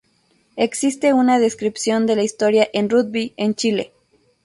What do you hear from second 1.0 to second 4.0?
una descripción de la historia en Rugby en Chile.